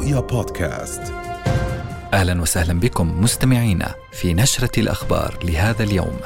[0.00, 1.02] رؤيا بودكاست
[2.12, 6.16] أهلا وسهلا بكم مستمعينا في نشرة الأخبار لهذا اليوم.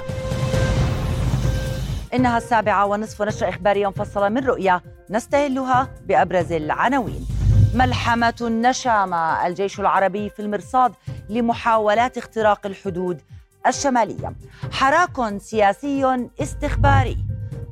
[2.14, 7.26] إنها السابعة ونصف نشره اخباريه مفصله من رؤيا نستهلها بأبرز العناوين.
[7.74, 10.92] ملحمة النشامة الجيش العربي في المرصاد
[11.28, 13.20] لمحاولات اختراق الحدود
[13.66, 14.34] الشمالية.
[14.72, 17.18] حراك سياسي استخباري.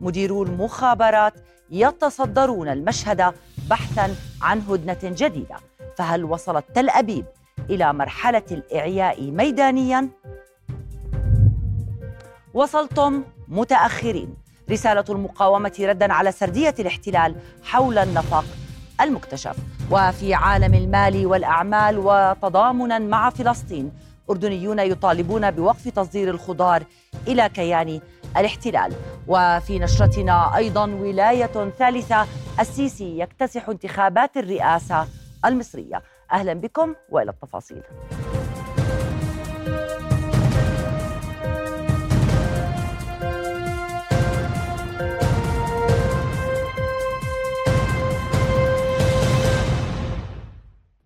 [0.00, 1.34] مديرو المخابرات
[1.70, 3.34] يتصدرون المشهد
[3.70, 5.71] بحثا عن هدنة جديدة.
[5.98, 7.24] فهل وصلت تل أبيب
[7.70, 10.08] إلى مرحلة الإعياء ميدانيا؟
[12.54, 14.34] وصلتم متأخرين.
[14.70, 18.44] رسالة المقاومة ردا على سردية الاحتلال حول النفق
[19.00, 19.56] المكتشف.
[19.90, 23.92] وفي عالم المال والأعمال وتضامنا مع فلسطين
[24.30, 26.84] أردنيون يطالبون بوقف تصدير الخضار
[27.28, 28.00] إلى كيان
[28.36, 28.92] الاحتلال.
[29.28, 32.26] وفي نشرتنا أيضا ولاية ثالثة
[32.60, 35.06] السيسي يكتسح انتخابات الرئاسة
[35.44, 36.02] المصرية.
[36.32, 37.82] أهلا بكم وإلى التفاصيل.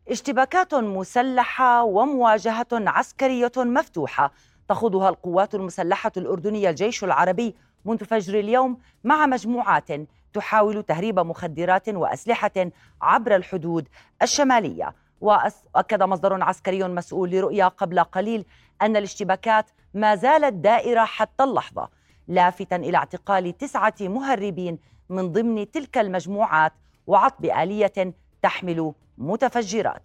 [0.09, 4.33] اشتباكات مسلحة ومواجهة عسكرية مفتوحة
[4.69, 9.89] تخوضها القوات المسلحة الأردنية الجيش العربي منذ فجر اليوم مع مجموعات
[10.33, 12.71] تحاول تهريب مخدرات وأسلحة
[13.03, 13.89] عبر الحدود
[14.23, 14.95] الشمالية.
[15.21, 18.45] وأكد مصدر عسكري مسؤول لرؤيا قبل قليل
[18.83, 21.89] أن الاشتباكات ما زالت دائرة حتى اللحظة
[22.29, 26.73] لافتا إلى اعتقال تسعة مهربين من ضمن تلك المجموعات
[27.07, 30.03] وعطب آلية تحمل متفجرات.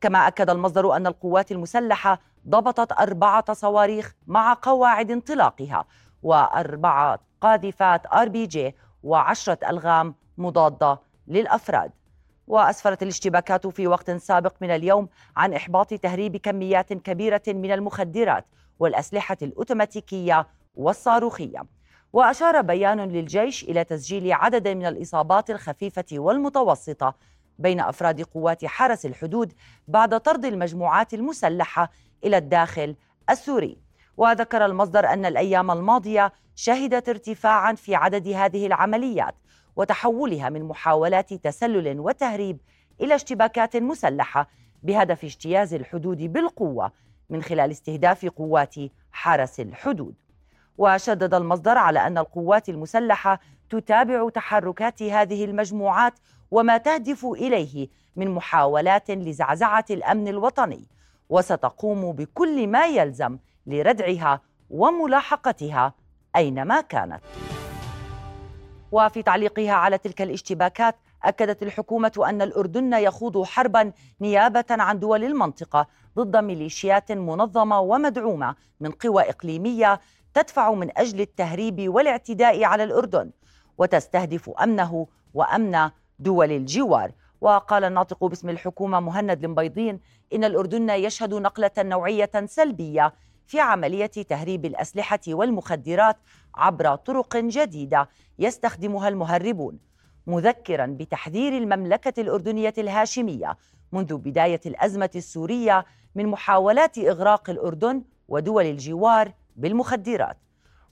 [0.00, 5.84] كما أكد المصدر أن القوات المسلحة ضبطت أربعة صواريخ مع قواعد انطلاقها
[6.22, 8.74] وأربعة قاذفات آر بي جي
[9.06, 11.90] وعشرة ألغام مضادة للأفراد.
[12.46, 18.46] وأسفرت الاشتباكات في وقت سابق من اليوم عن إحباط تهريب كميات كبيرة من المخدرات
[18.78, 21.62] والأسلحة الأوتوماتيكية والصاروخية.
[22.12, 27.14] وأشار بيان للجيش إلى تسجيل عدد من الإصابات الخفيفة والمتوسطة
[27.58, 29.52] بين أفراد قوات حرس الحدود
[29.88, 31.90] بعد طرد المجموعات المسلحة
[32.24, 32.96] إلى الداخل
[33.30, 33.85] السوري.
[34.16, 39.34] وذكر المصدر أن الأيام الماضية شهدت ارتفاعا في عدد هذه العمليات
[39.76, 42.58] وتحولها من محاولات تسلل وتهريب
[43.00, 44.48] إلى اشتباكات مسلحة
[44.82, 46.92] بهدف اجتياز الحدود بالقوة
[47.30, 48.74] من خلال استهداف قوات
[49.12, 50.14] حرس الحدود.
[50.78, 53.40] وشدد المصدر على أن القوات المسلحة
[53.70, 56.12] تتابع تحركات هذه المجموعات
[56.50, 60.86] وما تهدف إليه من محاولات لزعزعة الأمن الوطني
[61.28, 64.40] وستقوم بكل ما يلزم لردعها
[64.70, 65.94] وملاحقتها
[66.36, 67.20] أينما كانت.
[68.92, 75.86] وفي تعليقها على تلك الاشتباكات أكدت الحكومة أن الأردن يخوض حربا نيابة عن دول المنطقة
[76.16, 80.00] ضد ميليشيات منظمة ومدعومة من قوى إقليمية
[80.34, 83.30] تدفع من أجل التهريب والاعتداء على الأردن
[83.78, 90.00] وتستهدف أمنه وأمن دول الجوار وقال الناطق باسم الحكومة مهند المبيضين
[90.32, 93.12] إن الأردن يشهد نقلة نوعية سلبية
[93.46, 96.16] في عملية تهريب الأسلحة والمخدرات
[96.54, 98.08] عبر طرق جديدة
[98.38, 99.78] يستخدمها المهربون
[100.26, 103.56] مذكرا بتحذير المملكة الأردنية الهاشمية
[103.92, 105.84] منذ بداية الأزمة السورية
[106.14, 110.36] من محاولات إغراق الأردن ودول الجوار بالمخدرات.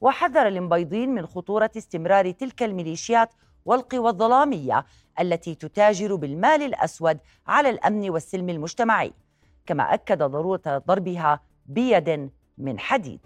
[0.01, 3.31] وحذر المبيضين من خطورة استمرار تلك الميليشيات
[3.65, 4.87] والقوى الظلامية
[5.21, 9.13] التي تتاجر بالمال الأسود على الأمن والسلم المجتمعي.
[9.67, 13.21] كما أكد ضرورة ضربها بيد من حديد.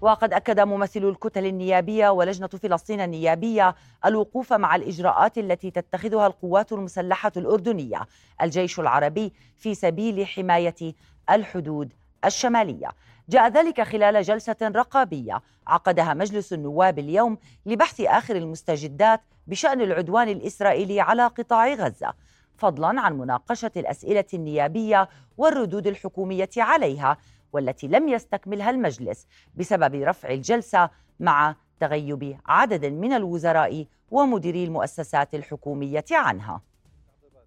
[0.00, 3.74] وقد أكد ممثل الكتل النيابية ولجنة فلسطين النيابية
[4.04, 8.00] الوقوف مع الإجراءات التي تتخذها القوات المسلحة الأردنية
[8.42, 10.94] الجيش العربي في سبيل حماية
[11.30, 11.92] الحدود
[12.24, 12.88] الشمالية.
[13.28, 21.00] جاء ذلك خلال جلسة رقابية عقدها مجلس النواب اليوم لبحث آخر المستجدات بشأن العدوان الإسرائيلي
[21.00, 22.14] على قطاع غزة
[22.56, 25.08] فضلا عن مناقشة الأسئلة النيابية
[25.38, 27.16] والردود الحكومية عليها
[27.52, 29.26] والتي لم يستكملها المجلس
[29.56, 30.90] بسبب رفع الجلسة
[31.20, 36.62] مع تغيب عدد من الوزراء ومديري المؤسسات الحكومية عنها.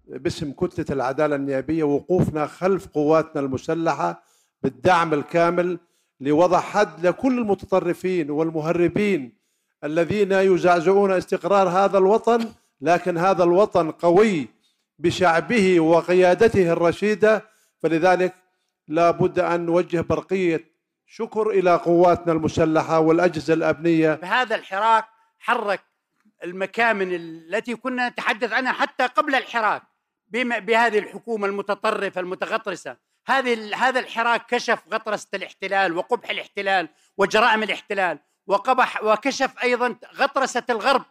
[0.08, 4.22] باسم كتلة العدالة النيابية وقوفنا خلف قواتنا المسلحة
[4.62, 5.78] بالدعم الكامل
[6.20, 9.32] لوضع حد لكل المتطرفين والمهربين
[9.84, 12.48] الذين يزعزعون استقرار هذا الوطن
[12.80, 14.48] لكن هذا الوطن قوي
[14.98, 17.44] بشعبه وقيادته الرشيدة
[17.82, 18.34] فلذلك
[18.88, 24.14] لا بد أن نوجه برقية شكر إلى قواتنا المسلحة والأجهزة الأمنية.
[24.14, 25.04] بهذا الحراك
[25.38, 25.80] حرك
[26.44, 29.82] المكامن التي كنا نتحدث عنها حتى قبل الحراك
[30.28, 32.96] بهذه الحكومة المتطرفة المتغطرسة.
[33.26, 41.02] هذه هذا الحراك كشف غطرسة الاحتلال وقبح الاحتلال وجرائم الاحتلال وقبح وكشف أيضا غطرسة الغرب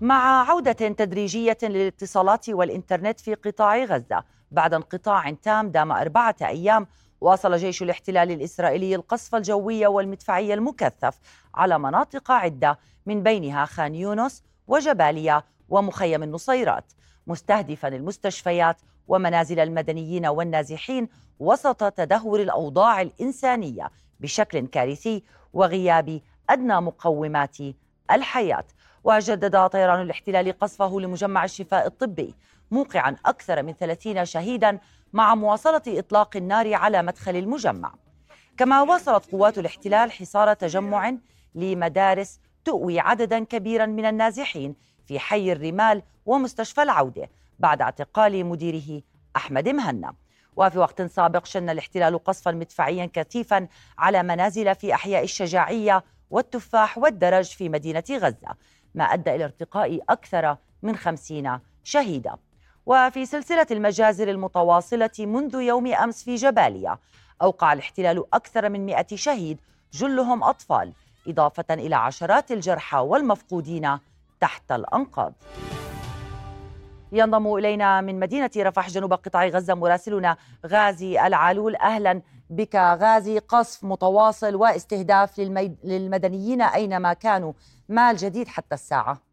[0.00, 6.86] مع عودة تدريجية للاتصالات والإنترنت في قطاع غزة بعد انقطاع تام دام أربعة أيام
[7.20, 11.18] واصل جيش الاحتلال الإسرائيلي القصف الجوي والمدفعي المكثف
[11.54, 16.92] على مناطق عدة من بينها خان يونس وجباليا ومخيم النصيرات
[17.26, 18.76] مستهدفا المستشفيات
[19.08, 21.08] ومنازل المدنيين والنازحين
[21.38, 23.90] وسط تدهور الأوضاع الإنسانية
[24.20, 26.20] بشكل كارثي وغياب
[26.50, 27.56] أدنى مقومات
[28.10, 28.64] الحياة.
[29.04, 32.34] وجدد طيران الاحتلال قصفه لمجمع الشفاء الطبي
[32.70, 34.78] موقعا أكثر من 30 شهيدا
[35.12, 37.94] مع مواصلة إطلاق النار على مدخل المجمع.
[38.56, 41.14] كما واصلت قوات الاحتلال حصار تجمع
[41.54, 44.74] لمدارس تؤوي عددا كبيرا من النازحين
[45.06, 49.02] في حي الرمال ومستشفى العودة بعد اعتقال مديره
[49.36, 50.14] أحمد مهنا.
[50.56, 53.68] وفي وقت سابق شن الاحتلال قصفا مدفعيا كثيفا
[53.98, 58.54] على منازل في أحياء الشجاعية والتفاح والدرج في مدينة غزة
[58.94, 62.36] ما أدى إلى ارتقاء أكثر من خمسين شهيدا.
[62.86, 66.98] وفي سلسلة المجازر المتواصلة منذ يوم أمس في جباليا
[67.42, 69.60] أوقع الاحتلال أكثر من مئة شهيد
[69.92, 70.92] جلهم أطفال
[71.28, 73.98] إضافة إلى عشرات الجرحى والمفقودين
[74.40, 75.32] تحت الأنقاض.
[77.12, 80.36] ينضم إلينا من مدينة رفح جنوب قطاع غزة مراسلنا
[80.66, 83.38] غازي العالول أهلا بك غازي.
[83.38, 85.38] قصف متواصل واستهداف
[85.84, 87.52] للمدنيين أينما كانوا.
[87.88, 89.29] ما الجديد حتى الساعة؟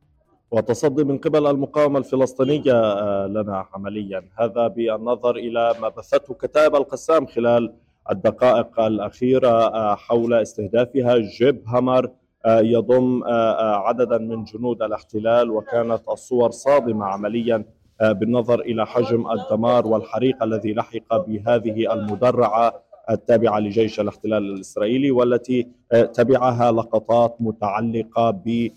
[0.52, 7.26] وتصدي من قبل المقاومة الفلسطينية آه، لنا عمليا هذا بالنظر إلى ما بثته كتائب القسام
[7.26, 7.74] خلال
[8.12, 11.18] الدقائق الأخيرة آه، حول استهدافها.
[11.18, 12.12] جيب هامر
[12.46, 13.24] آه، يضم
[13.58, 17.66] عددا من جنود الاحتلال وكانت الصور صادمة عمليا
[18.02, 25.68] بالنظر إلى حجم الدمار والحريق الذي لحق بهذه المدرعة التابعة لجيش الاحتلال الإسرائيلي والتي
[26.14, 28.70] تبعها لقطات متعلقة ب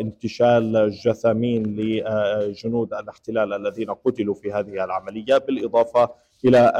[0.00, 6.08] انتشال جثامين لجنود الاحتلال الذين قتلوا في هذه العملية بالإضافة
[6.44, 6.72] إلى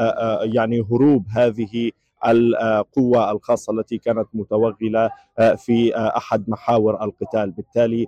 [0.53, 1.91] يعني هروب هذه
[2.27, 5.09] القوة الخاصة التي كانت متوغلة
[5.57, 7.51] في أحد محاور القتال.
[7.51, 8.07] بالتالي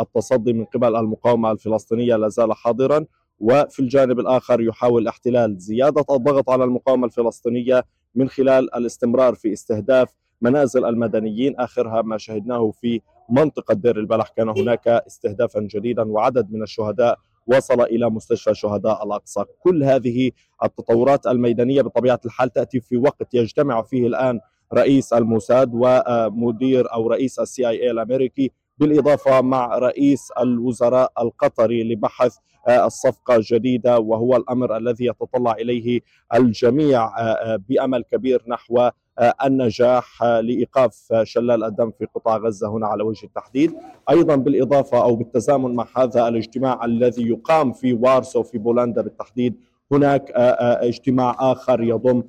[0.00, 3.04] التصدي من قبل المقاومة الفلسطينية لا زال حاضرا
[3.40, 10.08] وفي الجانب الآخر يحاول الاحتلال زيادة الضغط على المقاومة الفلسطينية من خلال الاستمرار في استهداف
[10.40, 13.00] منازل المدنيين آخرها ما شهدناه في
[13.32, 19.44] منطقة دير البلح كان هناك استهدافا جديدا وعدد من الشهداء وصل إلى مستشفى شهداء الأقصى.
[19.60, 20.30] كل هذه
[20.64, 24.40] التطورات الميدانية بطبيعة الحال تأتي في وقت يجتمع فيه الآن
[24.74, 32.36] رئيس الموساد ومدير أو رئيس السي آي الأمريكي بالإضافة مع رئيس الوزراء القطري لبحث
[32.68, 36.00] الصفقة جديدة وهو الأمر الذي يتطلع إليه
[36.34, 37.10] الجميع
[37.56, 43.02] بأمل كبير نحو آه، النجاح آه، لإيقاف آه، شلال الدم في قطاع غزة هنا على
[43.02, 43.74] وجه التحديد،
[44.10, 49.54] أيضا بالإضافة أو بالتزامن مع هذا الاجتماع الذي يقام في وارسو في بولندا بالتحديد
[49.92, 52.22] هناك اجتماع آخر يضم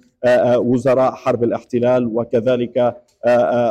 [0.56, 2.96] وزراء حرب الاحتلال وكذلك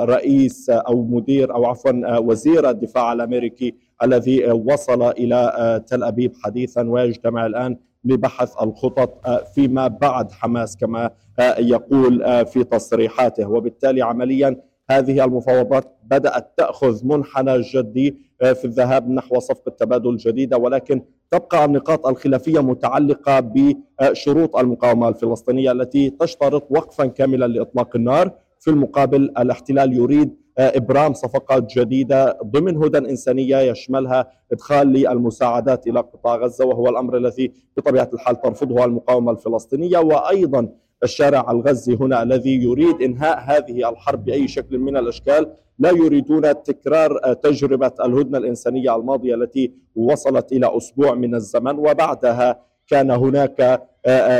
[0.04, 7.46] رئيس أو مدير أو عفوا وزير الدفاع الأمريكي الذي وصل إلى تل أبيب حديثا ويجتمع
[7.46, 11.10] الآن لبحث الخطط فيما بعد حماس كما
[11.58, 13.50] يقول في تصريحاته.
[13.50, 14.56] وبالتالي عمليا
[14.90, 22.06] هذه المفاوضات بدأت تأخذ منحنى جدي في الذهاب نحو صفقة تبادل جديدة ولكن تبقى النقاط
[22.06, 28.30] الخلافية متعلقة بشروط المقاومة الفلسطينية التي تشترط وقفا كاملا لإطلاق النار.
[28.60, 36.36] في المقابل الاحتلال يريد إبرام صفقات جديدة ضمن هدى إنسانية يشملها إدخال للمساعدات إلى قطاع
[36.36, 39.98] غزة وهو الأمر الذي بطبيعة الحال ترفضه المقاومة الفلسطينية.
[39.98, 40.68] وأيضا
[41.04, 47.34] الشارع الغزي هنا الذي يريد إنهاء هذه الحرب بأي شكل من الأشكال لا يريدون تكرار
[47.34, 53.82] تجربة الهدنة الإنسانية الماضية التي وصلت إلى أسبوع من الزمن وبعدها كان هناك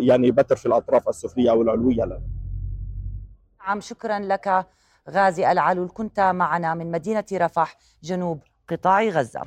[0.00, 2.20] يعني بتر في الأطراف السفلية أو العلوية
[3.66, 4.66] نعم شكرا لك
[5.10, 5.88] غازي العلول.
[5.94, 9.42] كنت معنا من مدينة رفح جنوب قطاع غزة.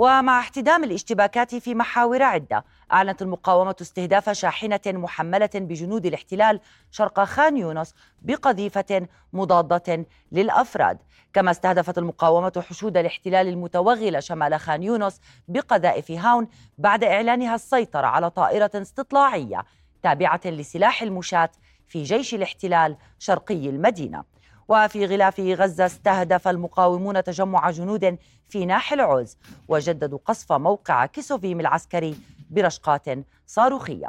[0.00, 7.56] ومع احتدام الاشتباكات في محاور عدة أعلنت المقاومة استهداف شاحنة محملة بجنود الاحتلال شرق خان
[7.56, 10.98] يونس بقذيفة مضادة للأفراد.
[11.32, 18.30] كما استهدفت المقاومة حشود الاحتلال المتوغلة شمال خان يونس بقذائف هاون بعد إعلانها السيطرة على
[18.30, 19.64] طائرة استطلاعية
[20.02, 21.50] تابعة لسلاح المشاة
[21.88, 24.24] في جيش الاحتلال شرقي المدينة.
[24.70, 29.36] وفي غلاف غزة استهدف المقاومون تجمع جنود في ناحي العوز
[29.68, 32.16] وجددوا قصف موقع كيسوفيم العسكري
[32.50, 33.04] برشقات
[33.46, 34.08] صاروخية.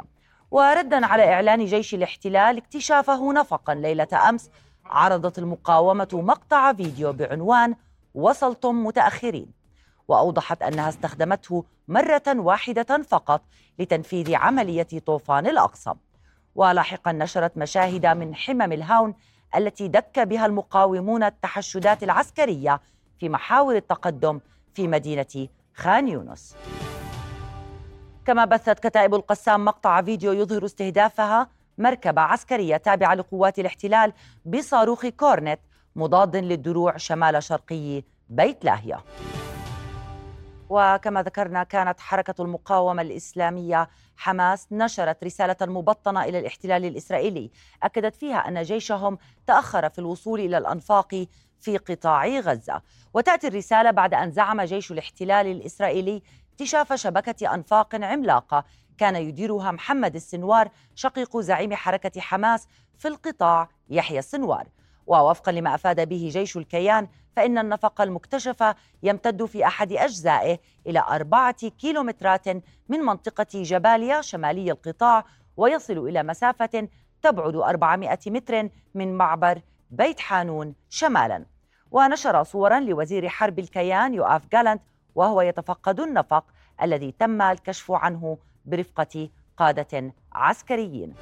[0.50, 4.50] وردا على إعلان جيش الاحتلال اكتشافه نفقا ليلة أمس
[4.84, 7.74] عرضت المقاومة مقطع فيديو بعنوان
[8.14, 9.46] وصلتم متأخرين
[10.08, 13.42] وأوضحت أنها استخدمته مرة واحدة فقط
[13.78, 15.94] لتنفيذ عملية طوفان الأقصى.
[16.54, 19.14] ولاحقا نشرت مشاهد من حمم الهاون
[19.56, 22.80] التي دك بها المقاومون التحشدات العسكرية
[23.18, 24.40] في محاور التقدم
[24.74, 26.56] في مدينة خان يونس.
[28.26, 34.12] كما بثت كتائب القسام مقطع فيديو يظهر استهدافها مركبة عسكرية تابعة لقوات الاحتلال
[34.44, 35.60] بصاروخ كورنت
[35.96, 39.04] مضاد للدروع شمال شرقي بيت لاهيه.
[40.74, 47.50] وكما ذكرنا كانت حركة المقاومة الإسلامية حماس نشرت رسالة مبطنة إلى الاحتلال الإسرائيلي.
[47.82, 51.26] أكدت فيها أن جيشهم تأخر في الوصول إلى الأنفاق
[51.60, 52.82] في قطاع غزة.
[53.14, 58.64] وتأتي الرسالة بعد أن زعم جيش الاحتلال الإسرائيلي اكتشاف شبكة أنفاق عملاقة.
[58.98, 64.68] كان يديرها محمد السنوار شقيق زعيم حركة حماس في القطاع يحيى السنوار.
[65.06, 71.68] ووفقا لما أفاد به جيش الكيان فإن النفق المكتشف يمتد في أحد أجزائه إلى أربعة
[71.68, 72.48] كيلومترات
[72.88, 75.24] من منطقة جباليا شمالي القطاع
[75.56, 76.88] ويصل إلى مسافة
[77.22, 81.44] تبعد 400 متر من معبر بيت حانون شمالا.
[81.90, 84.82] ونشر صورا لوزير حرب الكيان يؤاف جالنت
[85.14, 86.44] وهو يتفقد النفق
[86.82, 91.14] الذي تم الكشف عنه برفقة قادة عسكريين.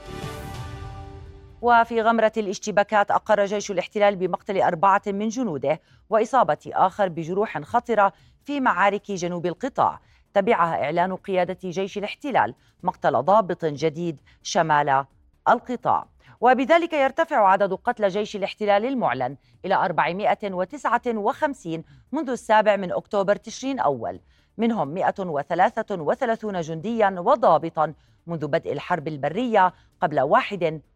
[1.63, 8.13] وفي غمرة الاشتباكات أقر جيش الاحتلال بمقتل أربعة من جنوده وإصابة آخر بجروح خطرة
[8.45, 10.01] في معارك جنوب القطاع.
[10.35, 15.05] تبعها إعلان قيادة جيش الاحتلال مقتل ضابط جديد شمال
[15.49, 16.07] القطاع.
[16.41, 24.21] وبذلك يرتفع عدد قتلى جيش الاحتلال المعلن إلى 459 منذ السابع من أكتوبر تشرين أول.
[24.59, 27.95] منهم 133 جنديا وضابطا
[28.27, 30.21] منذ بدء الحرب البرية قبل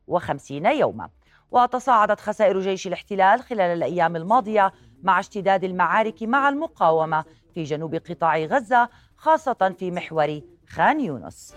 [0.07, 1.09] 51 يوما.
[1.51, 8.39] وتصاعدت خسائر جيش الاحتلال خلال الأيام الماضية مع اشتداد المعارك مع المقاومة في جنوب قطاع
[8.39, 11.55] غزة خاصة في محور خان يونس.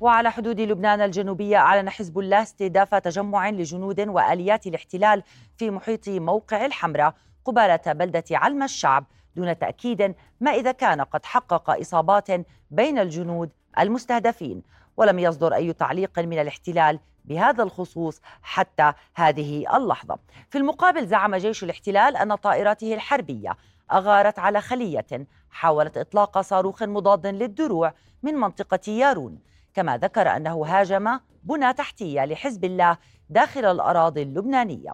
[0.00, 5.22] وعلى حدود لبنان الجنوبية أعلن حزب الله استهداف تجمع لجنود وآليات الاحتلال
[5.56, 7.14] في محيط موقع الحمراء
[7.44, 9.04] قبالة بلدة علم الشعب
[9.36, 12.28] دون تأكيد ما إذا كان قد حقق إصابات
[12.70, 14.62] بين الجنود المستهدفين.
[14.98, 20.18] ولم يصدر أي تعليق من الاحتلال بهذا الخصوص حتى هذه اللحظة.
[20.50, 23.56] في المقابل زعم جيش الاحتلال أن طائراته الحربية
[23.92, 29.38] أغارت على خلية حاولت إطلاق صاروخ مضاد للدروع من منطقة يارون.
[29.74, 32.96] كما ذكر أنه هاجم بنى تحتية لحزب الله
[33.30, 34.92] داخل الأراضي اللبنانية.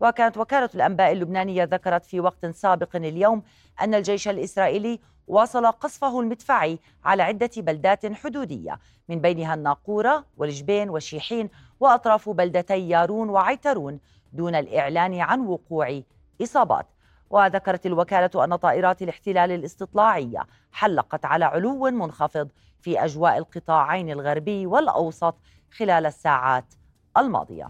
[0.00, 3.42] وكانت وكالة الأنباء اللبنانية ذكرت في وقت سابق اليوم
[3.80, 11.50] أن الجيش الإسرائيلي واصل قصفه المدفعي على عدة بلدات حدودية من بينها الناقورة والجبين وشيحين
[11.80, 14.00] وأطراف بلدتي يارون وعيترون
[14.32, 16.00] دون الإعلان عن وقوع
[16.42, 16.86] إصابات.
[17.30, 22.48] وذكرت الوكالة أن طائرات الاحتلال الاستطلاعية حلقت على علو منخفض
[22.80, 25.34] في أجواء القطاعين الغربي والأوسط
[25.70, 26.74] خلال الساعات
[27.18, 27.68] الماضية.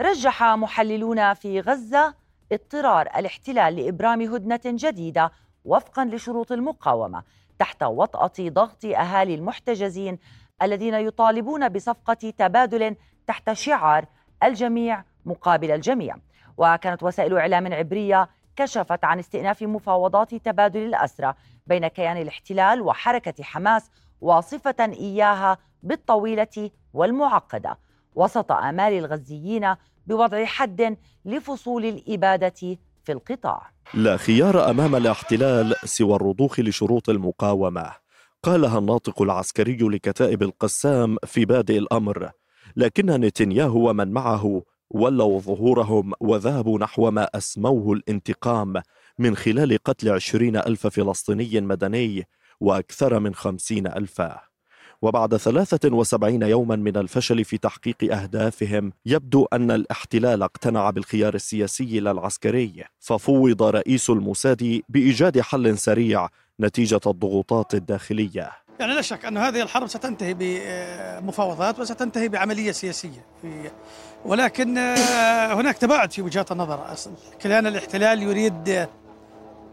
[0.00, 2.14] رجح محللون في غزة
[2.52, 5.32] اضطرار الاحتلال لإبرام هدنة جديدة
[5.70, 7.22] وفقا لشروط المقاومة
[7.58, 10.18] تحت وطأة ضغط أهالي المحتجزين
[10.62, 12.96] الذين يطالبون بصفقة تبادل
[13.26, 14.06] تحت شعار
[14.42, 16.16] الجميع مقابل الجميع.
[16.56, 21.34] وكانت وسائل إعلام عبرية كشفت عن استئناف مفاوضات تبادل الأسرى
[21.66, 27.78] بين كيان الاحتلال وحركة حماس واصفة إياها بالطويلة والمعقدة
[28.14, 29.74] وسط آمال الغزيين
[30.06, 33.70] بوضع حد لفصول الإبادة في القطاع.
[33.94, 37.92] لا خيار أمام الاحتلال سوى الرضوخ لشروط المقاومة.
[38.42, 42.30] قالها الناطق العسكري لكتائب القسام في بادئ الأمر.
[42.76, 48.82] لكن نتنياهو ومن معه ولوا ظهورهم وذهبوا نحو ما أسموه الانتقام
[49.18, 52.28] من خلال قتل عشرين ألف فلسطيني مدني
[52.60, 54.49] وأكثر من خمسين ألفا.
[55.02, 62.10] وبعد 73 يوما من الفشل في تحقيق أهدافهم يبدو أن الاحتلال اقتنع بالخيار السياسي لا
[62.10, 66.28] العسكري ففوض رئيس الموساد بإيجاد حل سريع
[66.60, 68.50] نتيجة الضغوطات الداخلية.
[68.80, 73.70] يعني لا شك أن هذه الحرب ستنتهي بمفاوضات وستنتهي بعملية سياسية في
[74.24, 74.78] ولكن
[75.58, 76.94] هناك تباعد في وجهات النظر.
[77.40, 78.88] كيان الاحتلال يريد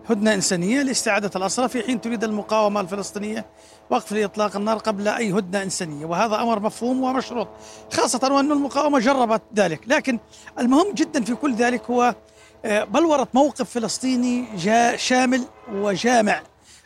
[0.09, 3.45] هدنة إنسانية لاستعادة الأسرى في حين تريد المقاومة الفلسطينية
[3.89, 6.05] وقف لإطلاق النار قبل أي هدنة إنسانية.
[6.05, 7.47] وهذا أمر مفهوم ومشروط
[7.93, 9.81] خاصة وأن المقاومة جربت ذلك.
[9.87, 10.19] لكن
[10.59, 12.15] المهم جدا في كل ذلك هو
[12.65, 14.45] آه، بلورة موقف فلسطيني
[14.97, 16.41] شامل وجامع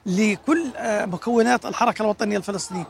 [0.05, 2.87] لكل آه، مكونات الحركة الوطنية الفلسطينية.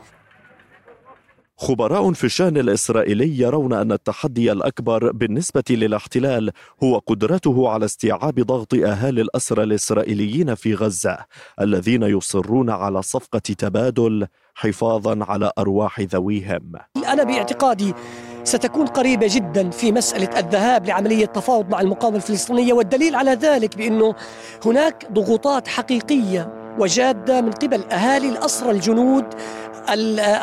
[1.56, 6.50] خبراء في الشأن الإسرائيلي يرون أن التحدي الأكبر بالنسبة للاحتلال
[6.82, 11.18] هو قدرته على استيعاب ضغط أهالي الأسرى الإسرائيليين في غزة
[11.60, 16.72] الذين يصرون على صفقة تبادل حفاظا على أرواح ذويهم.
[17.08, 17.94] أنا باعتقادي
[18.44, 24.14] ستكون قريبة جدا في مسألة الذهاب لعملية تفاوض مع المقاومة الفلسطينية والدليل على ذلك بأنه
[24.66, 29.24] هناك ضغوطات حقيقية وجادة من قبل أهالي الأسرى الجنود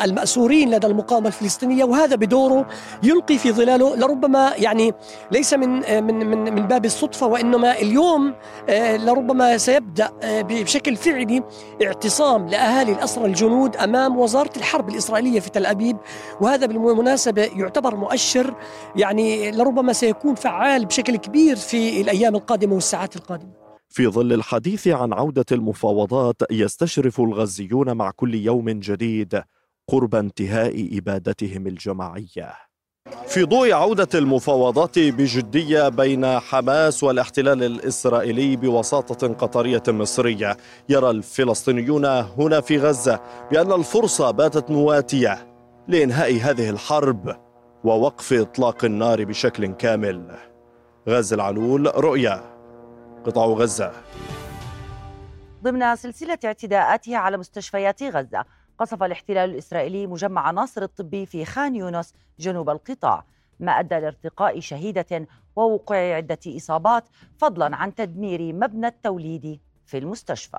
[0.04, 2.66] المأسورين لدى المقاومة الفلسطينية وهذا بدوره
[3.02, 4.94] يلقي في ظلاله لربما يعني
[5.32, 8.34] ليس من من من من باب الصدفة وإنما اليوم
[8.68, 11.42] آه، لربما سيبدأ آه، بشكل فعلي
[11.82, 15.96] اعتصام لأهالي الأسرى الجنود أمام وزارة الحرب الإسرائيلية في تل أبيب.
[16.40, 18.54] وهذا بالمناسبة يعتبر مؤشر
[18.96, 23.59] يعني لربما سيكون فعال بشكل كبير في الأيام القادمة والساعات القادمة.
[23.90, 29.42] في ظل الحديث عن عودة المفاوضات يستشرف الغزيون مع كل يوم جديد
[29.88, 32.54] قرب انتهاء إبادتهم الجماعية.
[33.26, 40.56] في ضوء عودة المفاوضات بجدية بين حماس والاحتلال الإسرائيلي بوساطة قطرية مصرية
[40.88, 45.46] يرى الفلسطينيون هنا في غزة بأن الفرصة باتت مواتية
[45.88, 47.36] لإنهاء هذه الحرب
[47.84, 50.36] ووقف إطلاق النار بشكل كامل.
[51.08, 52.49] غاز العلول رؤيا.
[53.24, 53.92] قطاع غزة.
[55.62, 58.44] ضمن سلسلة اعتداءاتها على مستشفيات غزة
[58.78, 63.24] قصف الاحتلال الإسرائيلي مجمع ناصر الطبي في خان يونس جنوب القطاع.
[63.60, 67.04] ما أدى لارتقاء شهيدة ووقوع عدة إصابات
[67.38, 70.58] فضلا عن تدمير مبنى التوليد في المستشفى.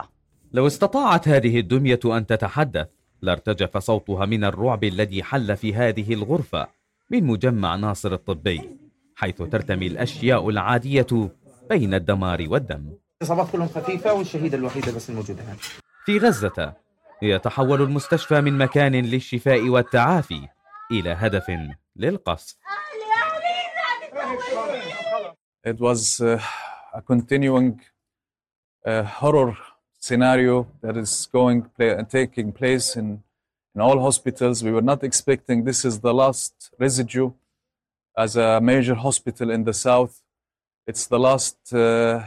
[0.52, 2.88] لو استطاعت هذه الدمية أن تتحدث
[3.22, 6.68] لارتجف صوتها من الرعب الذي حل في هذه الغرفة
[7.10, 8.78] من مجمع ناصر الطبي
[9.16, 11.32] حيث ترتمي الأشياء العادية
[11.72, 15.58] بين الدمار والدم الإصابات كلهم خفيفة والشهيدة الوحيدة بس الموجودة هنا
[16.06, 16.74] في غزة
[17.22, 20.48] يتحول المستشفى من مكان للشفاء والتعافي
[20.92, 21.52] إلى هدف
[21.96, 22.58] للقصف
[25.64, 26.42] It was uh,
[26.94, 27.80] a continuing
[28.86, 29.56] uh, horror
[30.00, 33.08] scenario that is going play, uh, taking place in
[33.76, 34.58] in all hospitals.
[34.68, 36.54] We were not expecting this is the last
[36.86, 37.30] residue
[38.18, 40.21] as a major hospital in the south
[40.87, 42.23] it's the last uh,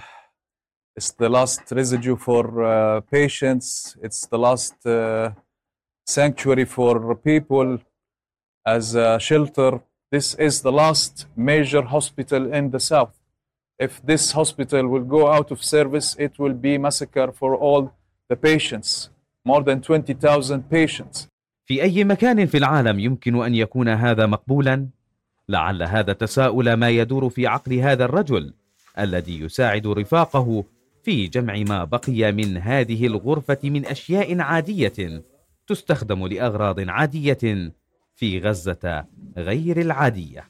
[0.95, 5.31] it's the last residue for uh, patients it's the last uh,
[6.05, 7.79] sanctuary for people
[8.65, 13.15] as a shelter this is the last major hospital in the south
[13.79, 17.93] if this hospital will go out of service it will be massacre for all
[18.29, 19.09] the patients
[19.45, 21.27] more than 20,000 patients
[21.65, 24.89] في أي مكان في العالم يمكن أن يكون هذا مقبولا
[25.48, 28.54] لعل هذا التساؤل ما يدور في عقل هذا الرجل
[28.98, 30.64] الذي يساعد رفاقه
[31.02, 35.22] في جمع ما بقي من هذه الغرفة من أشياء عادية
[35.66, 37.72] تستخدم لأغراض عادية
[38.16, 39.04] في غزة
[39.36, 40.44] غير العادية.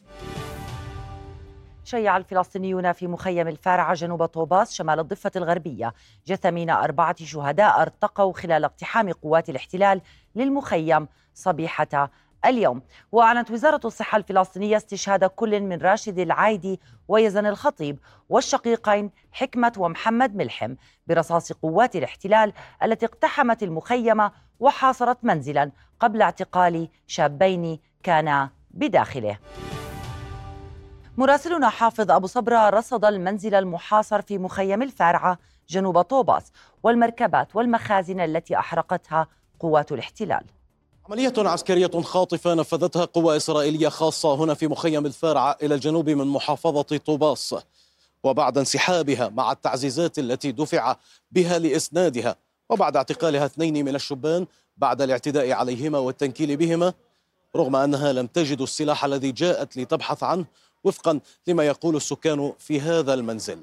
[1.85, 5.94] شيع الفلسطينيون في مخيم الفارعة جنوب طوباس شمال الضفة الغربية.
[6.26, 10.00] جثمين أربعة شهداء ارتقوا خلال اقتحام قوات الاحتلال
[10.37, 12.11] للمخيم صبيحة
[12.46, 12.83] اليوم.
[13.12, 20.74] وأعلنت وزارة الصحة الفلسطينية استشهاد كل من راشد العايدي ويزن الخطيب والشقيقين حكمة ومحمد ملحم
[21.07, 22.52] برصاص قوات الاحتلال
[22.83, 24.30] التي اقتحمت المخيم
[24.61, 29.38] وحاصرت منزلا قبل اعتقال شابين كانا بداخله.
[31.16, 36.52] مراسلنا حافظ أبو صبرة رصد المنزل المحاصر في مخيم الفارعة جنوب طوباس
[36.83, 39.28] والمركبات والمخازن التي أحرقتها
[39.61, 40.44] قوات الاحتلال.
[41.08, 46.82] عملية عسكرية خاطفة نفذتها قوة إسرائيلية خاصة هنا في مخيم الفارعة إلى الجنوب من محافظة
[46.82, 47.54] طوباس.
[48.22, 50.96] وبعد انسحابها مع التعزيزات التي دفع
[51.32, 52.36] بها لإسنادها
[52.70, 56.92] وبعد اعتقالها اثنين من الشبان بعد الاعتداء عليهما والتنكيل بهما
[57.56, 60.44] رغم أنها لم تجد السلاح الذي جاءت لتبحث عنه
[60.84, 63.58] وفقا لما يقول السكان في هذا المنزل.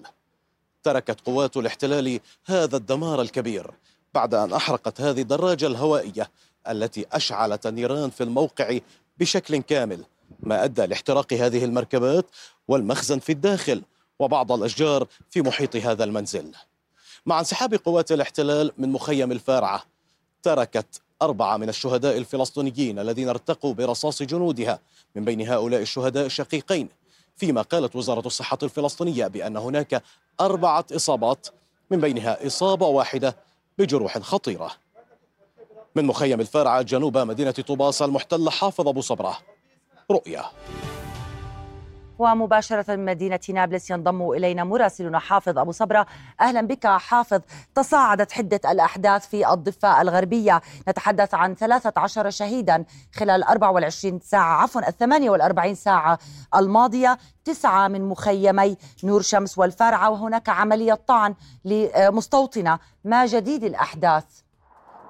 [0.84, 3.71] تركت قوات الاحتلال هذا الدمار الكبير
[4.13, 6.30] بعد أن أحرقت هذه الدراجة الهوائية
[6.69, 8.78] التي أشعلت النيران في الموقع
[9.19, 10.04] بشكل كامل
[10.39, 12.26] ما أدى لاحتراق هذه المركبات
[12.67, 13.84] والمخزن في الداخل
[14.19, 16.52] وبعض الأشجار في محيط هذا المنزل.
[17.26, 19.84] مع انسحاب قوات الاحتلال من مخيم الفارعة
[20.43, 24.80] تركت أربعة من الشهداء الفلسطينيين الذين ارتقوا برصاص جنودها
[25.15, 26.89] من بين هؤلاء الشهداء الشقيقين
[27.38, 30.04] فيما قالت وزارة الصحة الفلسطينية بأن هناك
[30.41, 31.47] أربعة إصابات
[31.91, 33.36] من بينها إصابة واحدة
[33.78, 34.71] بجروح خطيرة.
[35.95, 39.38] من مخيم الفارعة جنوب مدينة طوباس المحتلة حافظ أبو صبرة.
[40.12, 40.43] رؤيا.
[42.19, 46.06] ومباشرة من مدينة نابلس ينضم إلينا مراسلنا حافظ أبو صبرة.
[46.41, 47.41] أهلا بك حافظ.
[47.75, 50.62] تصاعدت حدة الأحداث في الضفة الغربية.
[50.89, 56.19] نتحدث عن 13 شهيدا خلال 24 ساعة عفوا ال 48 ساعة
[56.56, 57.17] الماضية.
[57.45, 62.80] تسعة من مخيمي نور شمس والفارعة وهناك عملية طعن لمستوطنة.
[63.04, 64.23] ما جديد الأحداث؟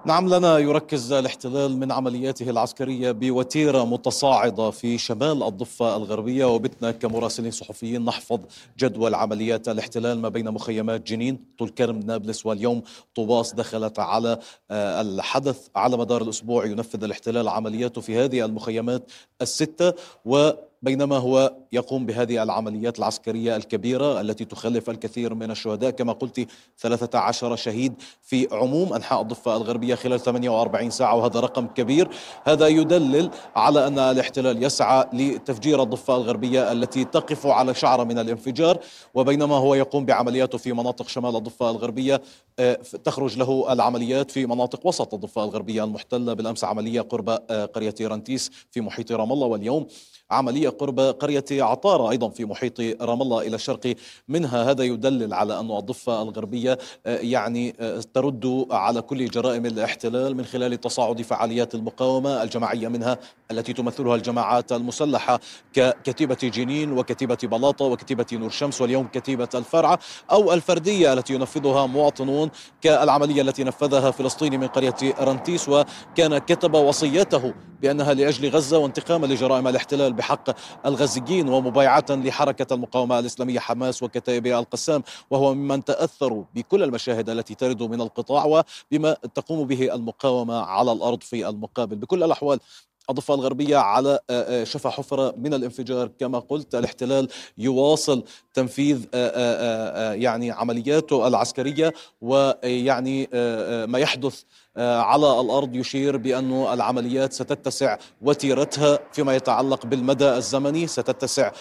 [0.05, 7.51] نعم لنا يركز الاحتلال من عملياته العسكرية بوتيرة متصاعدة في شمال الضفة الغربية وبتنا كمراسلين
[7.51, 8.39] صحفيين نحفظ
[8.79, 12.81] جدول عمليات الاحتلال ما بين مخيمات جنين طول كرم نابلس واليوم.
[13.15, 14.39] طوباس دخلت على
[14.71, 19.11] آه، الحدث على مدار الأسبوع ينفذ الاحتلال عملياته في هذه المخيمات
[19.41, 19.93] الستة
[20.25, 26.47] و بينما هو يقوم بهذه العمليات العسكرية الكبيرة التي تخلف الكثير من الشهداء كما قلت
[26.77, 32.09] 13 شهيد في عموم أنحاء الضفة الغربية خلال 48 ساعة وهذا رقم كبير.
[32.43, 38.79] هذا يدلل على أن الاحتلال يسعى لتفجير الضفة الغربية التي تقف على شعرة من الانفجار
[39.13, 42.21] وبينما هو يقوم بعملياته في مناطق شمال الضفة الغربية.
[42.59, 47.95] آه، تخرج له العمليات في مناطق وسط الضفة الغربية المحتلة بالأمس عملية قرب آه، قرية
[48.01, 49.87] رنتيس في محيط رام الله واليوم.
[50.31, 53.95] عملية قرب قرية عطارة أيضا في محيط رام الله إلى الشرق
[54.27, 54.71] منها.
[54.71, 60.45] هذا يدلل على أن الضفة الغربية آه، يعني آه، ترد على كل جرائم الاحتلال من
[60.45, 63.17] خلال تصاعد فعاليات المقاومة الجماعية منها
[63.51, 65.39] التي تمثلها الجماعات المسلحة
[65.73, 69.99] ككتيبة جنين وكتيبة بلاطة وكتيبة نور شمس واليوم كتيبة الفرعة
[70.31, 72.49] أو الفردية التي ينفذها مواطنون
[72.81, 79.67] كالعملية التي نفذها فلسطيني من قرية رنتيس وكان كتب وصيته بأنها لأجل غزة وانتقاما لجرائم
[79.67, 80.49] الاحتلال بحق
[80.86, 87.84] الغزيين ومبايعة لحركة المقاومة الإسلامية حماس وكتائب القسام وهو ممن تأثروا بكل المشاهد التي ترد
[87.84, 91.95] من القطاع وبما تقوم به المقاومة على الأرض في المقابل.
[91.95, 92.60] بكل الأحوال
[93.09, 96.09] الضفة الغربية على آه، آه، شفا حفرة من الانفجار.
[96.19, 103.29] كما قلت الاحتلال يواصل تنفيذ آه، يعني عملياته العسكرية ويعني
[103.87, 104.41] ما يحدث
[104.77, 111.51] على الأرض يشير بأن العمليات ستتسع وتيرتها فيما يتعلق بالمدى الزمني ستتسع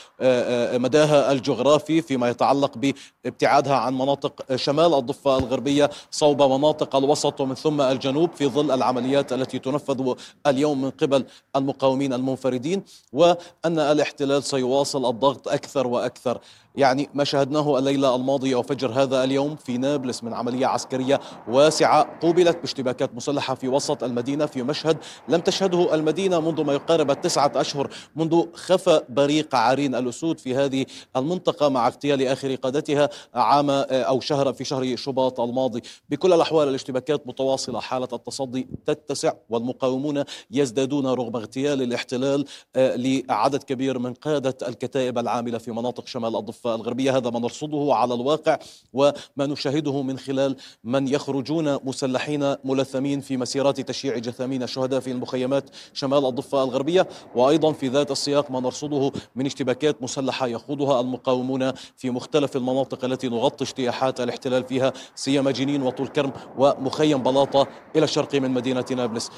[0.72, 2.78] مداها الجغرافي فيما يتعلق
[3.24, 9.32] بابتعادها عن مناطق شمال الضفة الغربية صوب مناطق الوسط ومن ثم الجنوب في ظل العمليات
[9.32, 10.14] التي تنفذ
[10.46, 11.24] اليوم من قبل
[11.56, 16.40] المقاومين المنفردين وأن الاحتلال سيواصل الضغط أكثر وأكثر.
[16.76, 22.58] يعني ما شاهدناه الليلة الماضية وفجر هذا اليوم في نابلس من عملية عسكرية واسعة قوبلت
[22.60, 24.96] باشتباكات مسلحة في وسط المدينة في مشهد
[25.28, 30.86] لم تشهده المدينة منذ ما يقارب التسعة أشهر منذ خفى بريق عرين الأسود في هذه
[31.16, 35.82] المنطقة مع اغتيال آخر قادتها عام أو شهر في شهر شباط الماضي.
[36.08, 42.44] بكل الأحوال الاشتباكات متواصلة حالة التصدي تتسع والمقاومون يزدادون رغم اغتيال الاحتلال
[42.76, 46.59] آه، لعدد كبير من قادة الكتائب العاملة في مناطق شمال الضفة.
[46.66, 48.58] الغربية هذا ما نرصده على الواقع
[48.92, 55.70] وما نشاهده من خلال من يخرجون مسلحين ملثمين في مسيرات تشييع جثامين الشهداء في المخيمات
[55.92, 57.08] شمال الضفة الغربية.
[57.34, 63.28] وأيضا في ذات السياق ما نرصده من اشتباكات مسلحة يخوضها المقاومون في مختلف المناطق التي
[63.28, 69.30] نغطي اجتياحات الاحتلال فيها سيما جنين وطول كرم ومخيم بلاطة إلى الشرق من مدينة نابلس.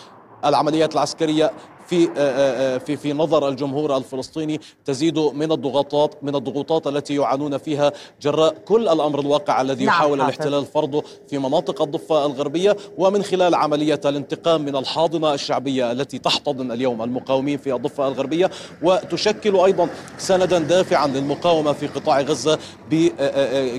[0.44, 1.52] العمليات العسكرية
[1.86, 7.14] في آه، آه، آه، في في نظر الجمهور الفلسطيني تزيد من الضغوطات من الضغوطات التي
[7.14, 7.92] يعانون فيها
[8.22, 10.34] جراء كل الأمر الواقع الذي نعم يحاول حافظ.
[10.34, 16.72] الاحتلال فرضه في مناطق الضفة الغربية ومن خلال عملية الانتقام من الحاضنة الشعبية التي تحتضن
[16.72, 18.50] اليوم المقاومين في الضفة الغربية
[18.82, 22.58] وتشكل أيضا سندا دافعا للمقاومة في قطاع غزة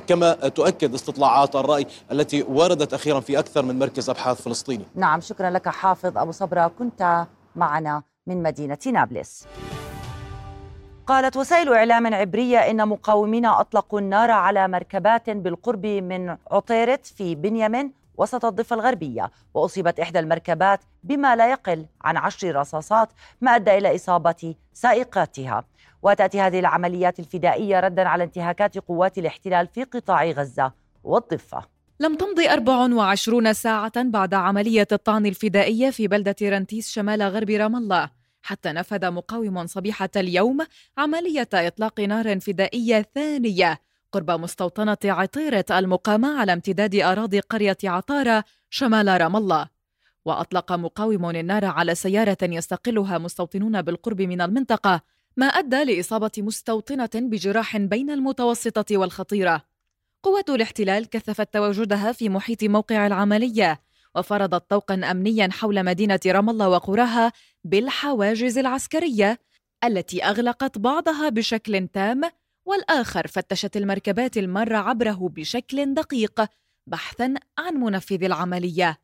[0.07, 4.85] كما تؤكد استطلاعات الرأي التي وردت أخيرا في أكثر من مركز أبحاث فلسطيني.
[4.95, 9.47] نعم شكرا لك حافظ أبو صبرة كنت معنا من مدينة نابلس.
[11.07, 17.93] قالت وسائل إعلام عبرية إن مقاومين أطلقوا النار على مركبات بالقرب من عطيرت في بنيامين
[18.17, 23.09] وسط الضفة الغربية وأصيبت إحدى المركبات بما لا يقل عن عشر رصاصات
[23.41, 25.63] ما أدى إلى إصابة سائقاتها.
[26.01, 30.71] وتأتي هذه العمليات الفدائية ردا على انتهاكات قوات الاحتلال في قطاع غزة
[31.03, 31.72] والضفة.
[32.03, 38.09] لم تمض 24 ساعة بعد عملية الطعن الفدائية في بلدة رنتيس شمال غرب رام الله.
[38.41, 40.57] حتى نفذ مقاوم صبيحة اليوم
[40.97, 43.81] عملية إطلاق نار فدائية ثانية.
[44.11, 49.69] قرب مستوطنة عطيرة المقامة على امتداد أراضي قرية عطارة شمال رام الله.
[50.25, 55.01] وأطلق مقاوم النار على سيارة يستقلها مستوطنون بالقرب من المنطقة
[55.37, 59.72] ما أدى لإصابة مستوطنة بجراح بين المتوسطة والخطيرة.
[60.23, 63.81] قوة الاحتلال كثفت تواجدها في محيط موقع العملية
[64.15, 67.31] وفرضت طوقا أمنيا حول مدينة رام الله وقراها
[67.63, 69.39] بالحواجز العسكرية
[69.83, 72.21] التي أغلقت بعضها بشكل تام
[72.65, 76.41] والآخر فتشت المركبات المارة عبره بشكل دقيق
[76.87, 78.99] بحثا عن منفذ العملية.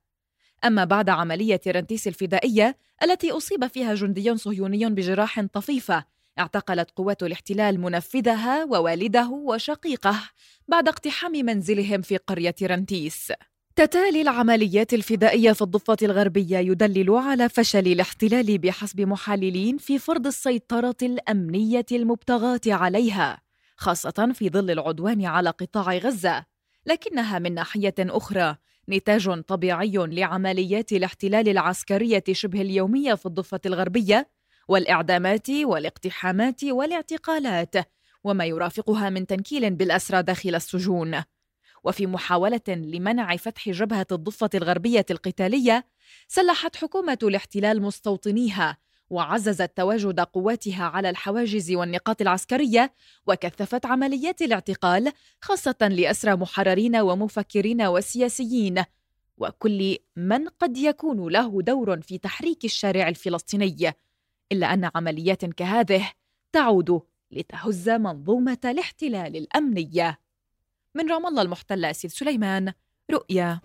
[0.65, 6.05] أما بعد عملية رنتيس الفدائية التي أصيب فيها جندي صهيوني بجراح طفيفة
[6.39, 10.15] اعتقلت قوات الاحتلال منفذها ووالده وشقيقه
[10.67, 13.33] بعد اقتحام منزلهم في قرية رنتيس.
[13.75, 20.97] تتالي العمليات الفدائية في الضفة الغربية يدلل على فشل الاحتلال بحسب محللين في فرض السيطرة
[21.01, 23.41] الأمنية المبتغاة عليها
[23.75, 26.45] خاصة في ظل العدوان على قطاع غزة.
[26.85, 28.55] لكنها من ناحية أخرى
[28.89, 34.29] نتاج طبيعي لعمليات الاحتلال العسكرية شبه اليومية في الضفة الغربية
[34.69, 37.75] والإعدامات والاقتحامات والاعتقالات
[38.23, 41.23] وما يرافقها من تنكيل بالأسرى داخل السجون.
[41.83, 45.85] وفي محاولة لمنع فتح جبهة الضفة الغربية القتالية
[46.27, 48.77] سلحت حكومة الاحتلال مستوطنيها
[49.09, 52.93] وعززت تواجد قواتها على الحواجز والنقاط العسكرية
[53.27, 58.83] وكثفت عمليات الاعتقال خاصة لأسرى محررين ومفكرين وسياسيين.
[59.37, 63.93] وكل من قد يكون له دور في تحريك الشارع الفلسطيني.
[64.51, 66.11] إلا أن عمليات كهذه
[66.51, 70.19] تعود لتهز منظومة الاحتلال الأمنية
[70.95, 72.73] من رام الله المحتلة سيد سليمان
[73.11, 73.59] رؤيا.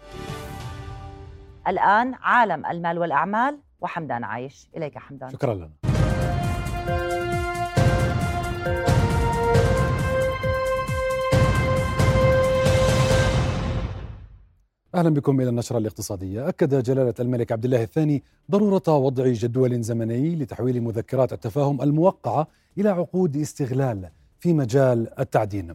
[1.69, 4.69] الآن عالم المال والأعمال وحمدان عايش.
[4.77, 5.31] إليك حمدان.
[5.31, 5.84] شكرا لنا.
[14.95, 20.37] أهلا بكم إلى النشرة الاقتصادية، أكد جلالة الملك عبد الله الثاني ضرورة وضع جدول زمني
[20.37, 22.47] لتحويل مذكرات التفاهم الموقعة
[22.79, 24.09] إلى عقود استغلال
[24.41, 25.75] في مجال التعدين.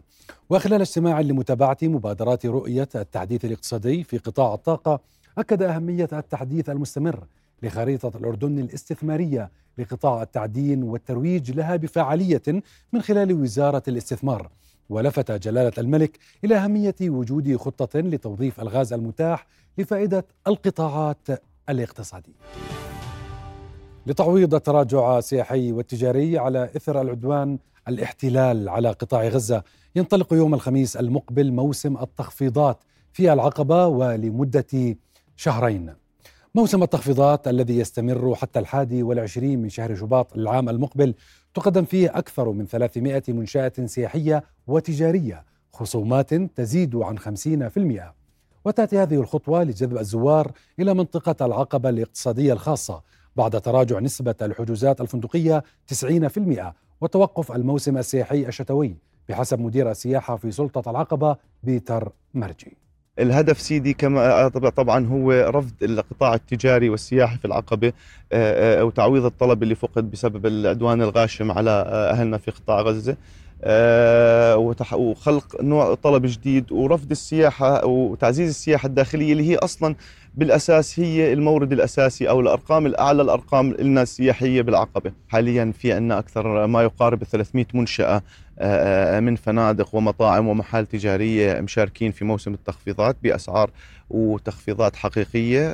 [0.50, 5.00] وخلال اجتماع لمتابعة مبادرات رؤية التحديث الاقتصادي في قطاع الطاقة،
[5.38, 7.24] أكد أهمية التحديث المستمر
[7.62, 14.50] لخريطة الأردن الاستثمارية لقطاع التعدين والترويج لها بفعالية من خلال وزارة الاستثمار.
[14.90, 19.46] ولفت جلالة الملك إلى أهمية وجود خطة لتوظيف ألغاز المتاح
[19.78, 21.28] لفائدة القطاعات
[21.68, 22.32] الاقتصادية.
[24.06, 29.62] لتعويض التراجع السياحي والتجاري على إثر العدوان الاحتلال على قطاع غزة
[29.96, 34.96] ينطلق يوم الخميس المقبل موسم التخفيضات في العقبة ولمدة
[35.36, 35.94] شهرين
[36.54, 41.14] موسم التخفيضات الذي يستمر حتى الحادي والعشرين من شهر شباط العام المقبل
[41.54, 48.02] تقدم فيه أكثر من 300 منشأة سياحية وتجارية خصومات تزيد عن 50%
[48.64, 53.02] وتأتي هذه الخطوة لجذب الزوار إلى منطقة العقبة الاقتصادية الخاصة
[53.36, 58.96] بعد تراجع نسبة الحجوزات الفندقية 90% وتوقف الموسم السياحي الشتوي
[59.28, 62.76] بحسب مدير السياحة في سلطة العقبة بيتر مرجي.
[63.20, 67.92] الهدف سيدي كما طبعا هو رفض القطاع التجاري والسياحي في العقبة
[68.32, 71.70] أو تعويض الطلب اللي فقد بسبب العدوان الغاشم على
[72.10, 73.16] أهلنا في قطاع غزة.
[74.92, 79.94] وخلق نوع طلب جديد ورفض السياحة وتعزيز السياحة الداخلية اللي هي أصلا
[80.34, 86.66] بالأساس هي المورد الأساسي أو الأرقام الأعلى الأرقام لنا السياحية بالعقبة، حاليا في عندنا أكثر
[86.66, 88.22] ما يقارب 300 منشأة
[89.20, 93.70] من فنادق ومطاعم ومحال تجارية مشاركين في موسم التخفيضات بأسعار
[94.10, 95.68] وتخفيضات حقيقية.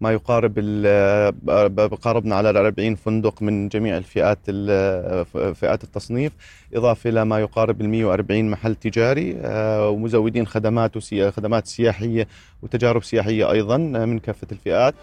[0.00, 0.58] ما يقارب
[2.02, 4.38] قاربنا على 40 فندق من جميع الفئات
[5.56, 6.32] فئات التصنيف
[6.74, 9.36] إضافة إلى ما يقارب ال 140 محل تجاري
[9.88, 12.28] ومزودين خدمات خدمات سياحية
[12.62, 14.94] وتجارب سياحية أيضا من كافة الفئات.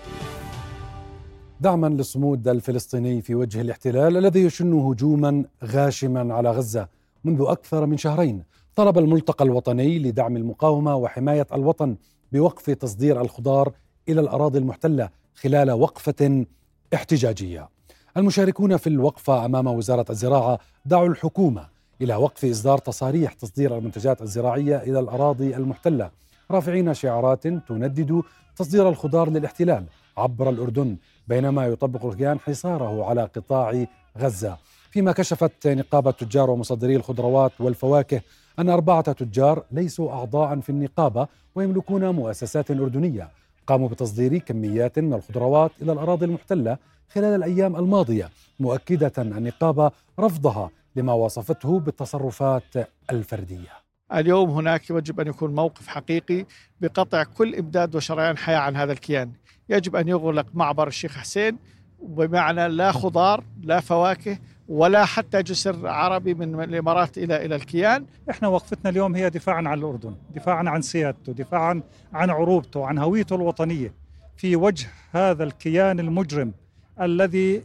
[1.64, 6.88] دعما للصمود الفلسطيني في وجه الاحتلال الذي يشن هجوما غاشما على غزة
[7.24, 8.44] منذ أكثر من شهرين
[8.76, 11.96] طلب الملتقى الوطني لدعم المقاومة وحماية الوطن
[12.32, 13.74] بوقف تصدير الخضار
[14.10, 16.46] إلى الأراضي المحتلة خلال وقفة
[16.94, 17.70] احتجاجية.
[18.18, 21.68] المشاركون في الوقفة أمام وزارة الزراعة دعوا الحكومة
[22.02, 26.12] إلى وقف إصدار تصاريح تصدير المنتجات الزراعية إلى الأراضي المحتلة
[26.52, 28.22] رافعين شعارات تندد
[28.56, 29.86] تصدير الخضار للاحتلال
[30.18, 33.86] عبر الأردن بينما يطبق الكيان حصاره على قطاع
[34.18, 34.58] غزة.
[34.92, 38.22] فيما كشفت نقابة تجار ومصدري الخضروات والفواكه
[38.60, 43.30] أن أربعة تجار ليسوا أعضاء في النقابة ويملكون مؤسسات أردنية.
[43.68, 46.78] قاموا بتصدير كميات من الخضروات إلى الأراضي المحتلة
[47.10, 52.64] خلال الأيام الماضية مؤكدة النقابة رفضها لما وصفته بالتصرفات
[53.12, 53.70] الفردية.
[54.14, 56.46] اليوم هناك يجب أن يكون موقف حقيقي
[56.82, 59.32] بقطع كل إمداد وشريان حياة عن هذا الكيان،
[59.70, 61.58] يجب أن يغلق معبر الشيخ حسين
[62.02, 64.38] بمعنى لا خضار لا فواكه
[64.70, 68.06] ولا حتى جسر عربي من الإمارات إلى إلى الكيان.
[68.30, 71.82] إحنا وقفتنا اليوم هي دفاعا عن الأردن دفاعا عن سيادته دفاعا
[72.14, 73.94] عن عروبته عن هويته الوطنية.
[74.38, 76.54] في وجه هذا الكيان المجرم
[77.02, 77.64] الذي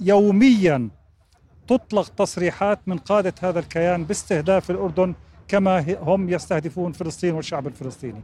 [0.00, 0.88] يوميا
[1.68, 5.14] تطلق تصريحات من قادة هذا الكيان باستهداف الأردن
[5.48, 8.22] كما هم يستهدفون فلسطين والشعب الفلسطيني.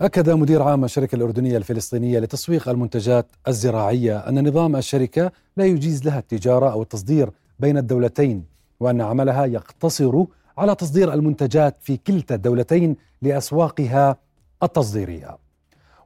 [0.00, 6.18] أكد مدير عام الشركة الأردنية الفلسطينية لتسويق المنتجات الزراعية أن نظام الشركة لا يجيز لها
[6.18, 7.30] التجارة أو التصدير
[7.60, 8.44] بين الدولتين
[8.80, 10.24] وأن عملها يقتصر
[10.58, 14.16] على تصدير المنتجات في كلتا الدولتين لأسواقها
[14.62, 15.36] التصديرية.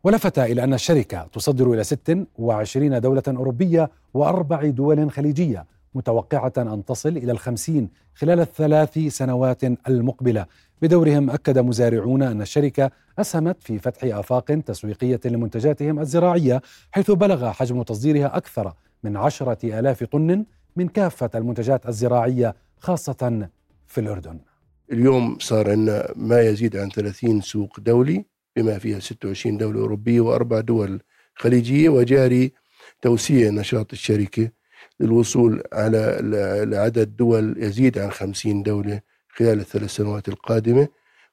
[0.04, 7.08] ولفت إلى أن الشركة تصدر إلى 26 دولة أوروبية وأربع دول خليجية متوقعة أن تصل
[7.16, 10.46] إلى الخمسين خلال الثلاث سنوات المقبلة.
[10.82, 16.62] بدورهم أكد مزارعون أن الشركة أسهمت في فتح آفاق تسويقية لمنتجاتهم الزراعية
[16.92, 18.72] حيث بلغ حجم تصديرها أكثر
[19.04, 20.44] من عشرة آلاف طن
[20.76, 23.48] من كافة المنتجات الزراعية خاصة
[23.86, 24.38] في الأردن.
[24.92, 28.24] اليوم صار عندنا ما يزيد عن 30 سوق دولي
[28.56, 31.00] بما فيها 26 دولة أوروبية وأربع دول
[31.34, 32.52] خليجية وجاري
[33.02, 34.50] توسيع نشاط الشركة.
[35.00, 39.00] للوصول على عدد دول يزيد عن 50 دولة
[39.38, 40.88] خلال الثلاث سنوات القادمة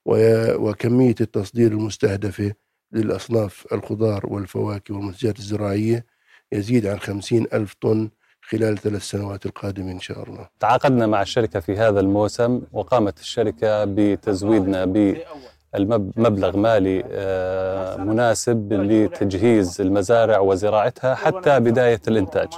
[0.06, 2.52] وكمية التصدير المستهدفة
[2.91, 6.06] للأصناف الخضار والفواكه والمنتجات الزراعية
[6.52, 8.10] يزيد عن 50 ألف طن
[8.41, 10.48] خلال ثلاث سنوات القادمة إن شاء الله.
[10.60, 20.39] تعاقدنا مع الشركة في هذا الموسم وقامت الشركة بتزويدنا بمبلغ مالي آه، مناسب لتجهيز المزارع
[20.39, 22.50] وزراعتها حتى بداية الإنتاج.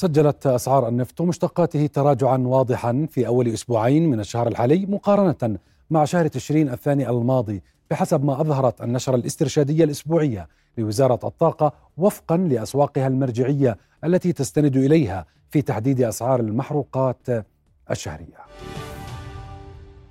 [0.00, 5.58] سجلت أسعار النفط ومشتقاته تراجعا واضحا في أول أسبوعين من الشهر الحالي مقارنة
[5.90, 13.06] مع شهر تشرين الثاني الماضي بحسب ما أظهرت النشرة الاسترشادية الأسبوعية لوزارة الطاقة وفقا لأسواقها
[13.06, 17.28] المرجعية التي تستند إليها في تحديد أسعار المحروقات
[17.90, 18.38] الشهرية.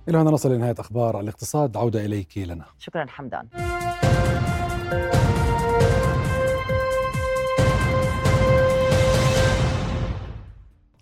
[0.10, 2.65] إلى هنا نصل لنهاية أخبار الاقتصاد عودة إليك لنا.
[2.80, 3.47] شكرا حمدان.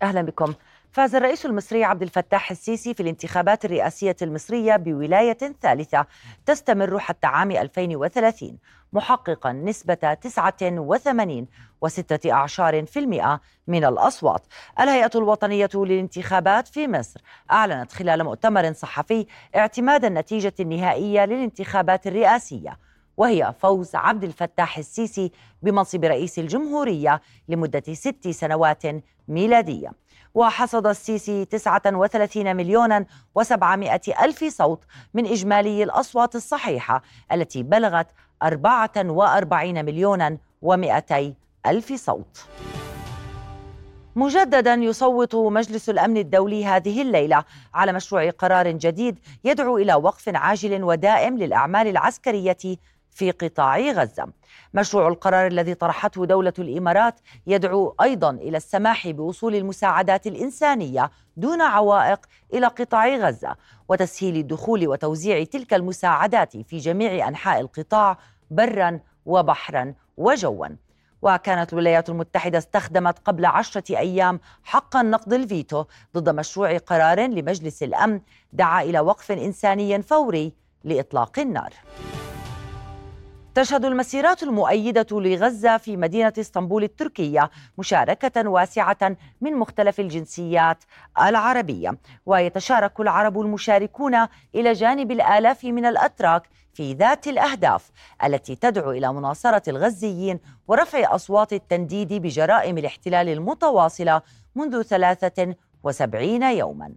[0.03, 0.53] أهلا بكم.
[0.91, 6.05] فاز الرئيس المصري عبد الفتاح السيسي في الانتخابات الرئاسية المصرية بولاية ثالثة
[6.45, 8.57] تستمر حتى عام 2030
[8.93, 11.47] محققا نسبة 89
[11.81, 14.45] وستة أعشار في المئة من الأصوات
[14.79, 17.21] الهيئة الوطنية للانتخابات في مصر
[17.51, 19.25] أعلنت خلال مؤتمر صحفي
[19.55, 22.77] اعتماد النتيجة النهائية للانتخابات الرئاسية
[23.17, 28.83] وهي فوز عبد الفتاح السيسي بمنصب رئيس الجمهورية لمدة ست سنوات
[29.27, 29.91] ميلادية.
[30.35, 33.05] وحصد السيسي 39 مليونا
[33.39, 37.01] و700 ألف صوت من إجمالي الأصوات الصحيحة
[37.31, 38.07] التي بلغت
[38.43, 41.13] 44 مليونا و200
[41.65, 42.45] ألف صوت.
[44.15, 47.43] مجددا يصوت مجلس الأمن الدولي هذه الليلة
[47.73, 52.57] على مشروع قرار جديد يدعو إلى وقف عاجل ودائم للأعمال العسكرية
[53.17, 54.27] في قطاع غزة.
[54.73, 62.19] مشروع القرار الذي طرحته دولة الإمارات يدعو أيضا إلى السماح بوصول المساعدات الإنسانية دون عوائق
[62.53, 63.55] إلى قطاع غزة
[63.89, 68.17] وتسهيل الدخول وتوزيع تلك المساعدات في جميع أنحاء القطاع
[68.51, 70.67] برا وبحرا وجوا.
[71.21, 75.85] وكانت الولايات المتحدة استخدمت قبل عشرة أيام حق النقد الفيتو
[76.17, 78.21] ضد مشروع قرار لمجلس الأمن
[78.53, 80.53] دعا إلى وقف إنساني فوري
[80.83, 81.73] لإطلاق النار
[83.57, 90.83] تشهد المسيرات المؤيدة لغزة في مدينة اسطنبول التركية مشاركة واسعة من مختلف الجنسيات
[91.21, 91.97] العربية.
[92.25, 94.15] ويتشارك العرب المشاركون
[94.55, 97.91] إلى جانب الآلاف من الأتراك في ذات الأهداف
[98.23, 104.21] التي تدعو إلى مناصرة الغزيين ورفع أصوات التنديد بجرائم الاحتلال المتواصلة
[104.55, 106.93] منذ 73 يوما.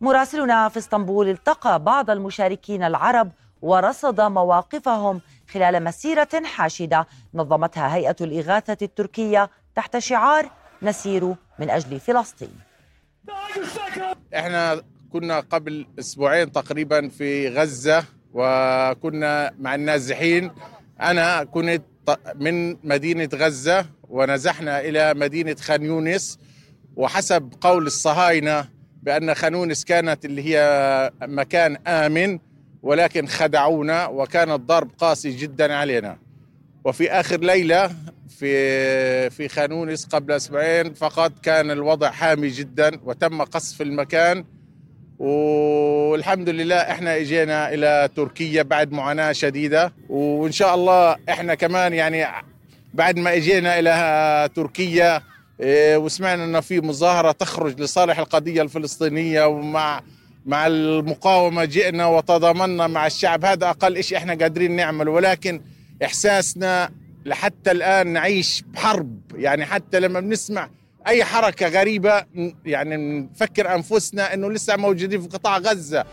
[0.00, 3.32] مراسلنا في اسطنبول التقى بعض المشاركين العرب
[3.62, 5.20] ورصد مواقفهم
[5.50, 10.50] خلال مسيرة حاشدة نظمتها هيئة الإغاثة التركية تحت شعار
[10.82, 12.54] نسير من أجل فلسطين.
[14.36, 14.82] إحنا
[15.12, 20.50] كنا قبل أسبوعين تقريبا في غزة وكنا مع النازحين.
[21.00, 21.82] أنا كنت
[22.34, 26.38] من مدينة غزة ونزحنا إلى مدينة خان يونس.
[26.96, 28.68] وحسب قول الصهاينة
[29.02, 32.38] بأن خان يونس كانت اللي هي مكان آمن.
[32.86, 36.18] ولكن خدعونا وكان الضرب قاسي جدا علينا.
[36.84, 37.90] وفي آخر ليلة
[38.38, 44.44] في في خانونس قبل أسبوعين فقط كان الوضع حامي جدا وتم قصف المكان.
[45.18, 49.92] والحمد لله إحنا إجينا إلى تركيا بعد معاناة شديدة.
[50.08, 52.26] وإن شاء الله إحنا كمان يعني
[52.94, 55.22] بعد ما إجينا إلى تركيا
[55.60, 60.02] إيه، وسمعنا إنه في مظاهرة تخرج لصالح القضية الفلسطينية ومع
[60.46, 63.44] مع المقاومة جئنا وتضامنا مع الشعب.
[63.44, 65.60] هذا أقل شيء إحنا قادرين نعمل ولكن
[66.04, 66.90] إحساسنا
[67.24, 69.20] لحتى الآن نعيش بحرب.
[69.34, 70.68] يعني حتى لما بنسمع
[71.06, 72.24] أي حركة غريبة
[72.64, 76.04] يعني نفكر أنفسنا إنه لسه موجودين في قطاع غزة.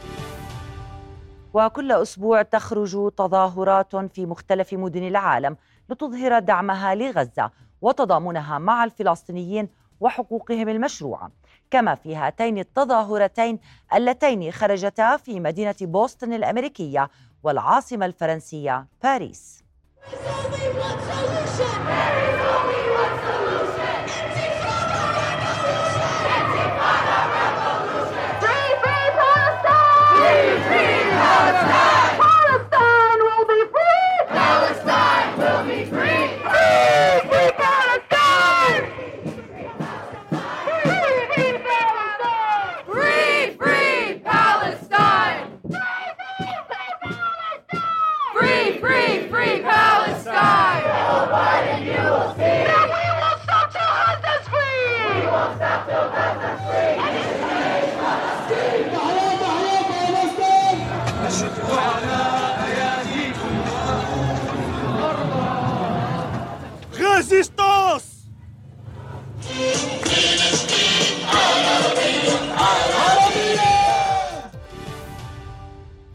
[1.53, 5.57] وكل أسبوع تخرج تظاهرات في مختلف مدن العالم
[5.89, 9.69] لتظهر دعمها لغزة وتضامنها مع الفلسطينيين
[9.99, 11.31] وحقوقهم المشروعة.
[11.73, 13.59] كما في هاتين التظاهرتين
[13.93, 17.09] اللتين خرجتا في مدينة بوسطن الأمريكية
[17.43, 19.63] والعاصمة الفرنسية باريس.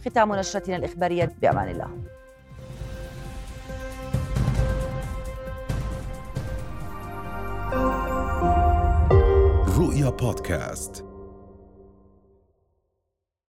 [0.09, 1.91] ختام نشرتنا الإخبارية بأمان الله.
[9.79, 11.08] رؤيا بودكاست.